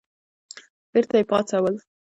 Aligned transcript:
بېرته 0.91 1.15
یې 1.19 1.23
پاڅول. 1.29 1.75